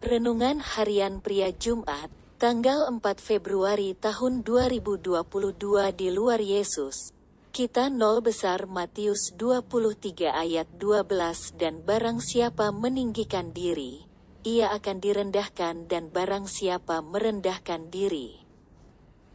[0.00, 2.08] Renungan Harian Pria Jumat,
[2.40, 5.28] tanggal 4 Februari tahun 2022
[5.92, 7.12] di luar Yesus.
[7.52, 11.04] Kita nol besar Matius 23 ayat 12
[11.60, 14.08] dan barang siapa meninggikan diri,
[14.40, 18.40] ia akan direndahkan dan barang siapa merendahkan diri,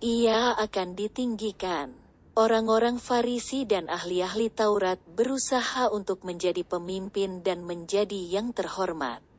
[0.01, 1.93] ia akan ditinggikan.
[2.33, 9.34] Orang-orang Farisi dan ahli-ahli Taurat berusaha untuk menjadi pemimpin dan menjadi yang terhormat.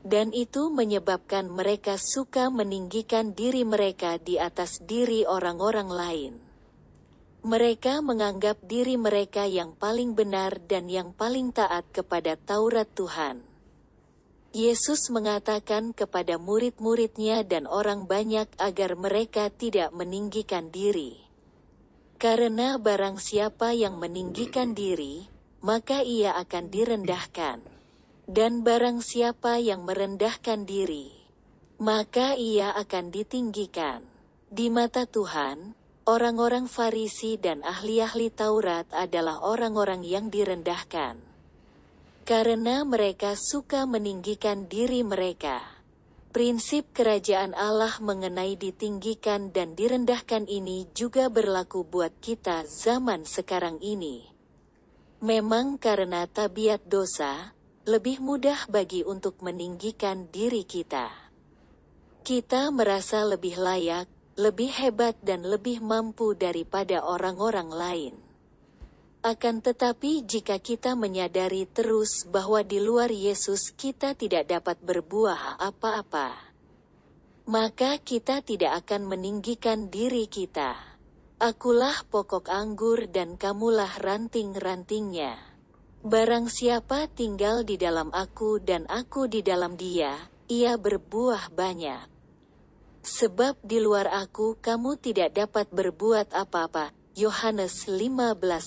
[0.00, 6.34] Dan itu menyebabkan mereka suka meninggikan diri mereka di atas diri orang-orang lain.
[7.40, 13.44] Mereka menganggap diri mereka yang paling benar dan yang paling taat kepada Taurat Tuhan.
[14.50, 21.22] Yesus mengatakan kepada murid-muridnya dan orang banyak agar mereka tidak meninggikan diri.
[22.20, 25.24] Karena barang siapa yang meninggikan diri,
[25.64, 27.79] maka ia akan direndahkan.
[28.30, 31.10] Dan barang siapa yang merendahkan diri,
[31.82, 34.06] maka ia akan ditinggikan.
[34.46, 35.74] Di mata Tuhan,
[36.06, 41.18] orang-orang Farisi dan ahli-ahli Taurat adalah orang-orang yang direndahkan.
[42.22, 45.58] Karena mereka suka meninggikan diri mereka.
[46.30, 54.30] Prinsip kerajaan Allah mengenai ditinggikan dan direndahkan ini juga berlaku buat kita zaman sekarang ini.
[55.18, 57.58] Memang karena tabiat dosa,
[57.88, 61.08] lebih mudah bagi untuk meninggikan diri kita.
[62.20, 64.04] Kita merasa lebih layak,
[64.36, 68.14] lebih hebat dan lebih mampu daripada orang-orang lain.
[69.24, 76.36] Akan tetapi jika kita menyadari terus bahwa di luar Yesus kita tidak dapat berbuah apa-apa,
[77.48, 80.76] maka kita tidak akan meninggikan diri kita.
[81.40, 85.49] Akulah pokok anggur dan kamulah ranting-rantingnya.
[86.00, 90.16] Barang siapa tinggal di dalam aku dan aku di dalam dia,
[90.48, 92.08] ia berbuah banyak.
[93.04, 98.16] Sebab di luar aku kamu tidak dapat berbuat apa-apa, Yohanes 15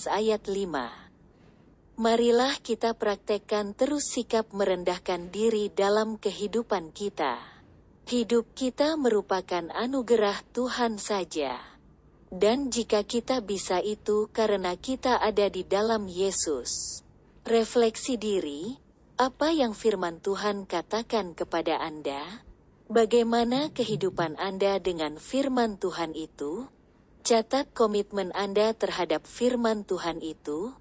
[0.06, 1.98] ayat 5.
[1.98, 7.42] Marilah kita praktekkan terus sikap merendahkan diri dalam kehidupan kita.
[8.06, 11.58] Hidup kita merupakan anugerah Tuhan saja.
[12.30, 17.03] Dan jika kita bisa itu karena kita ada di dalam Yesus.
[17.44, 18.80] Refleksi diri,
[19.20, 22.40] apa yang firman Tuhan katakan kepada Anda?
[22.88, 26.72] Bagaimana kehidupan Anda dengan firman Tuhan itu?
[27.20, 30.72] Catat komitmen Anda terhadap firman Tuhan itu.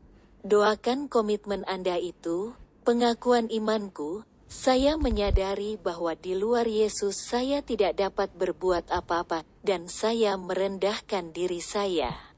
[0.48, 2.56] Doakan komitmen Anda itu.
[2.88, 10.40] Pengakuan imanku, saya menyadari bahwa di luar Yesus saya tidak dapat berbuat apa-apa, dan saya
[10.40, 12.33] merendahkan diri saya.